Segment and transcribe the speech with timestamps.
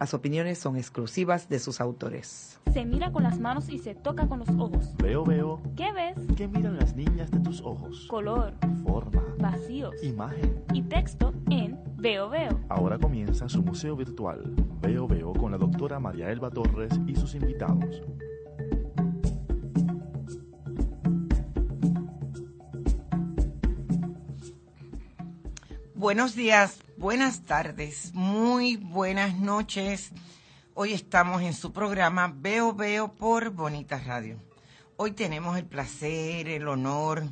[0.00, 2.60] Las opiniones son exclusivas de sus autores.
[2.72, 4.94] Se mira con las manos y se toca con los ojos.
[4.98, 5.60] Veo, veo.
[5.76, 6.16] ¿Qué ves?
[6.36, 8.06] ¿Qué miran las niñas de tus ojos?
[8.08, 8.54] Color,
[8.84, 9.22] Forma.
[9.38, 10.62] vacíos Imagen.
[10.72, 12.60] y texto en Veo Veo.
[12.68, 14.54] Ahora comienza su museo virtual.
[14.80, 18.02] Veo, veo con la doctora María Elba Torres y sus invitados.
[25.94, 30.10] Buenos días, buenas tardes, muy buenas noches.
[30.74, 34.42] Hoy estamos en su programa Veo Veo por Bonita Radio.
[34.96, 37.22] Hoy tenemos el placer, el honor,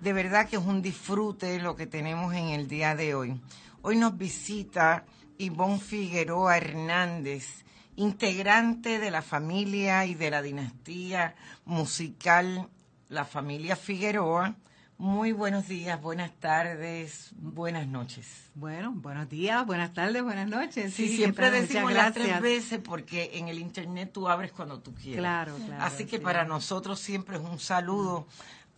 [0.00, 3.40] de verdad que es un disfrute lo que tenemos en el día de hoy.
[3.82, 5.04] Hoy nos visita
[5.38, 7.64] Ivonne Figueroa Hernández,
[7.96, 12.68] integrante de la familia y de la dinastía musical
[13.08, 14.54] La Familia Figueroa.
[14.98, 18.26] Muy buenos días, buenas tardes, buenas noches.
[18.54, 20.94] Bueno, buenos días, buenas tardes, buenas noches.
[20.94, 24.94] Sí, ¿qué siempre decimos las tres veces porque en el internet tú abres cuando tú
[24.94, 25.18] quieras.
[25.20, 25.84] Claro, claro.
[25.84, 26.22] Así que sí.
[26.22, 28.26] para nosotros siempre es un saludo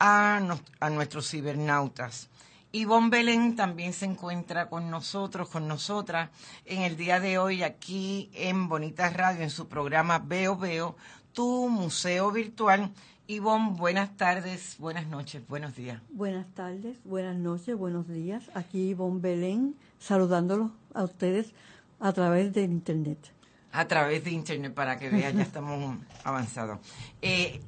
[0.00, 2.28] a, nos- a nuestros cibernautas.
[2.72, 6.30] Ivonne Belén también se encuentra con nosotros, con nosotras,
[6.64, 10.96] en el día de hoy aquí en Bonita Radio, en su programa Veo Veo,
[11.38, 12.90] tu museo virtual.
[13.28, 16.02] Ivonne, buenas tardes, buenas noches, buenos días.
[16.10, 18.50] Buenas tardes, buenas noches, buenos días.
[18.54, 21.54] Aquí Ivonne Belén, saludándolos a ustedes
[22.00, 23.32] a través del Internet.
[23.70, 26.80] a través de internet para que vean, ya estamos avanzados.
[27.22, 27.60] Eh,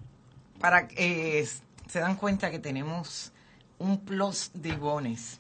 [0.58, 1.48] para eh,
[1.86, 3.30] se dan cuenta que tenemos
[3.78, 5.38] un plus de Ivones.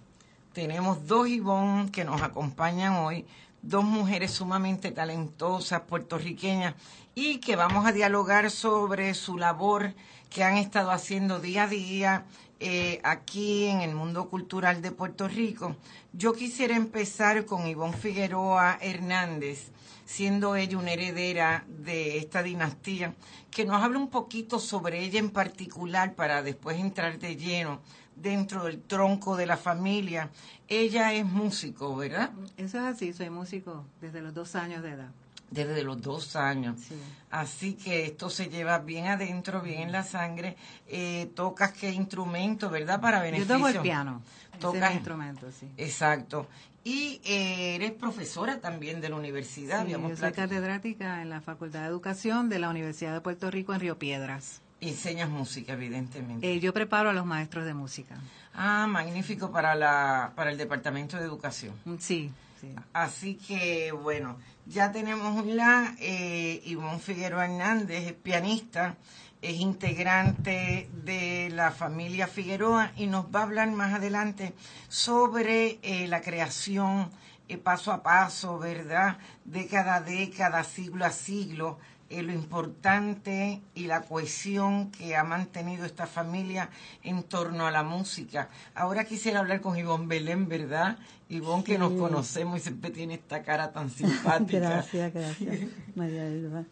[0.52, 3.26] Tenemos dos Ivonne que nos acompañan hoy,
[3.62, 6.74] dos mujeres sumamente talentosas, puertorriqueñas,
[7.14, 9.94] y que vamos a dialogar sobre su labor
[10.30, 12.24] que han estado haciendo día a día
[12.60, 15.76] eh, aquí en el mundo cultural de Puerto Rico.
[16.12, 19.70] Yo quisiera empezar con Ivonne Figueroa Hernández,
[20.06, 23.14] siendo ella una heredera de esta dinastía,
[23.50, 27.80] que nos hable un poquito sobre ella en particular para después entrar de lleno
[28.14, 30.30] dentro del tronco de la familia.
[30.68, 32.30] Ella es músico, ¿verdad?
[32.56, 35.10] Eso es así, soy músico desde los dos años de edad.
[35.50, 36.80] Desde los dos años.
[36.80, 36.94] Sí.
[37.30, 40.56] Así que esto se lleva bien adentro, bien en la sangre.
[40.86, 43.00] Eh, tocas qué instrumento, ¿verdad?
[43.00, 43.56] Para Yo beneficio.
[43.56, 44.22] toco el piano,
[44.60, 45.68] Tocas- mi instrumento, sí.
[45.76, 46.46] Exacto.
[46.84, 49.84] Y eh, eres profesora también de la universidad.
[49.84, 50.48] Sí, yo soy platicado.
[50.48, 54.62] catedrática en la Facultad de Educación de la Universidad de Puerto Rico en Río Piedras.
[54.80, 56.50] Enseñas música, evidentemente.
[56.54, 58.16] Eh, yo preparo a los maestros de música.
[58.54, 61.74] Ah, magnífico para, la, para el Departamento de Educación.
[61.98, 62.74] Sí, sí.
[62.92, 68.96] Así que, bueno, ya tenemos la eh, Ivonne Figueroa Hernández, es pianista,
[69.42, 74.52] es integrante de la familia Figueroa y nos va a hablar más adelante
[74.88, 77.10] sobre eh, la creación
[77.48, 79.18] eh, paso a paso, ¿verdad?
[79.44, 81.78] Década a década, siglo a siglo,
[82.10, 86.68] eh, lo importante y la cohesión que ha mantenido esta familia
[87.02, 88.48] en torno a la música.
[88.74, 90.98] Ahora quisiera hablar con Ivonne Belén, ¿verdad?
[91.28, 91.98] Ivonne, que nos Sí.
[91.98, 94.58] conocemos y siempre tiene esta cara tan simpática.
[94.58, 95.58] Gracias, gracias,
[95.94, 96.64] María Elba.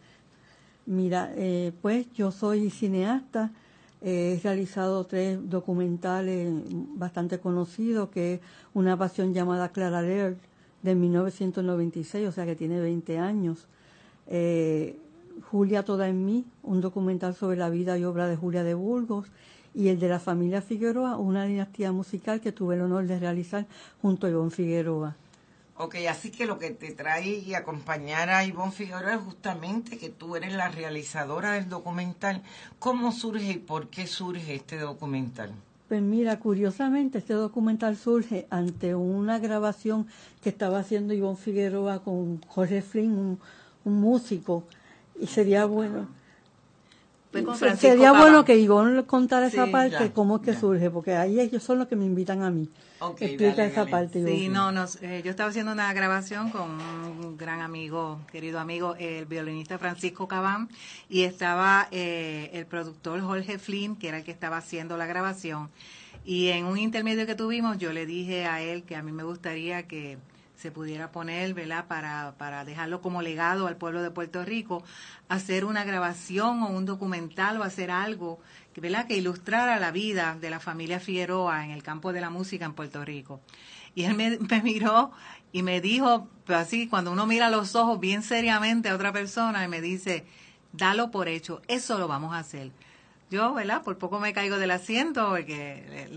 [0.86, 3.52] Mira, eh, pues yo soy cineasta,
[4.00, 6.50] eh, he realizado tres documentales
[6.96, 8.40] bastante conocidos, que es
[8.74, 10.34] Una pasión llamada Clara Lear,
[10.82, 13.66] de 1996, o sea que tiene 20 años.
[14.28, 14.98] Eh,
[15.50, 19.28] Julia Toda en mí, un documental sobre la vida y obra de Julia de Burgos,
[19.74, 23.66] y el de la familia Figueroa, una dinastía musical que tuve el honor de realizar
[24.02, 25.16] junto a Ivonne Figueroa.
[25.76, 30.08] Ok, así que lo que te trae y acompañar a Ivonne Figueroa es justamente que
[30.08, 32.42] tú eres la realizadora del documental.
[32.80, 35.52] ¿Cómo surge y por qué surge este documental?
[35.86, 40.08] Pues mira, curiosamente este documental surge ante una grabación
[40.42, 43.38] que estaba haciendo Ivonne Figueroa con Jorge Flynn, un,
[43.84, 44.64] un músico,
[45.20, 46.08] y sería bueno...
[47.30, 50.60] Francisco sería bueno que Ivonne contara esa parte, ya, cómo es que ya.
[50.60, 52.70] surge, porque ahí ellos son los que me invitan a mí.
[53.00, 53.90] Explica dale, esa dale.
[53.90, 54.24] parte.
[54.24, 54.48] Sí, Ivonne.
[54.48, 59.26] no, nos, eh, yo estaba haciendo una grabación con un gran amigo, querido amigo, el
[59.26, 60.70] violinista Francisco Cabán,
[61.10, 65.68] y estaba eh, el productor Jorge Flynn, que era el que estaba haciendo la grabación.
[66.24, 69.22] Y en un intermedio que tuvimos, yo le dije a él que a mí me
[69.22, 70.18] gustaría que
[70.58, 71.86] se pudiera poner, ¿verdad?
[71.86, 74.82] Para, para dejarlo como legado al pueblo de Puerto Rico,
[75.28, 78.40] hacer una grabación o un documental o hacer algo,
[78.80, 79.06] ¿verdad?
[79.06, 82.74] Que ilustrara la vida de la familia Figueroa en el campo de la música en
[82.74, 83.40] Puerto Rico.
[83.94, 85.12] Y él me, miró
[85.52, 89.64] y me dijo, pues así, cuando uno mira los ojos bien seriamente a otra persona
[89.64, 90.26] y me dice,
[90.72, 92.70] dalo por hecho, eso lo vamos a hacer.
[93.30, 93.82] Yo, ¿verdad?
[93.82, 96.08] Por poco me caigo del asiento porque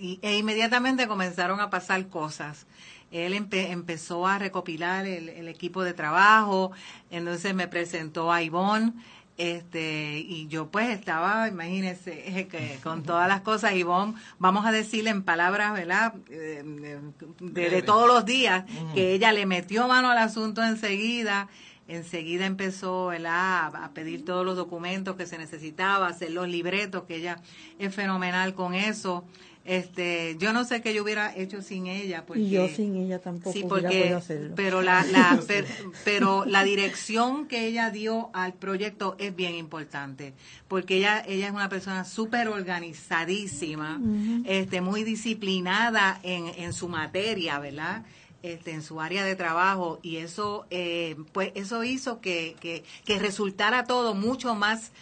[0.00, 2.66] y, e inmediatamente comenzaron a pasar cosas.
[3.14, 6.72] Él empezó a recopilar el, equipo de trabajo,
[7.12, 8.92] entonces me presentó a Ivonne,
[9.38, 15.10] este, y yo pues estaba, imagínense, que con todas las cosas, Ivonne, vamos a decirle
[15.10, 16.14] en palabras, ¿verdad?
[16.28, 17.00] Eh,
[17.38, 18.64] de, todos los días,
[18.94, 21.48] que ella le metió mano al asunto enseguida
[21.88, 27.40] enseguida empezó a pedir todos los documentos que se necesitaba, hacer los libretos, que ella
[27.78, 29.24] es fenomenal con eso.
[29.64, 32.26] Este, yo no sé qué yo hubiera hecho sin ella.
[32.26, 34.14] Porque, y yo sin ella tampoco sí, porque,
[34.54, 35.40] Pero la, la
[36.04, 40.34] pero la dirección que ella dio al proyecto es bien importante,
[40.68, 44.00] porque ella, ella es una persona súper organizadísima,
[44.44, 48.04] este, muy disciplinada en, en su materia, ¿verdad?
[48.44, 53.84] Este, en su área de trabajo y eso eh, pues eso hizo que, que, resultara
[53.84, 54.92] todo mucho más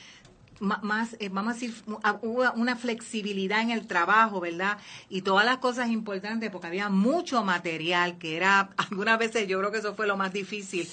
[0.61, 1.75] más, eh, vamos a decir,
[2.55, 4.79] una flexibilidad en el trabajo, ¿verdad?
[5.09, 9.73] Y todas las cosas importantes, porque había mucho material, que era, algunas veces yo creo
[9.73, 10.89] que eso fue lo más difícil,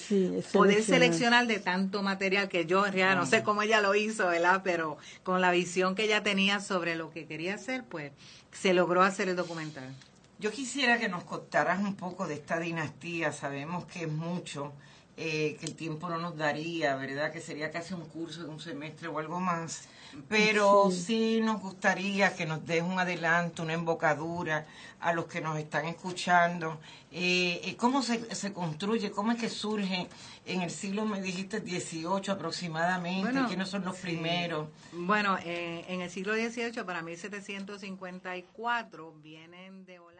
[0.52, 4.26] poder seleccionar de tanto material que yo en realidad no sé cómo ella lo hizo,
[4.26, 4.62] ¿verdad?
[4.64, 8.10] Pero con la visión que ella tenía sobre lo que quería hacer, pues
[8.50, 9.94] se logró hacer el documental.
[10.40, 13.30] Yo quisiera que nos contaras un poco de esta dinastía.
[13.30, 14.72] Sabemos que es mucho,
[15.18, 17.30] eh, que el tiempo no nos daría, ¿verdad?
[17.30, 19.86] Que sería casi un curso de un semestre o algo más.
[20.30, 24.64] Pero sí, nos gustaría que nos des un adelanto, una embocadura
[25.00, 26.80] a los que nos están escuchando.
[27.12, 29.10] Eh, eh, ¿Cómo se, se, construye?
[29.10, 30.08] ¿Cómo es que surge
[30.46, 33.38] en el siglo, me dijiste, 18 aproximadamente?
[33.46, 34.68] ¿Quiénes son los primeros?
[34.92, 40.19] Bueno, en el siglo XVIII, para 1754, vienen de Holanda.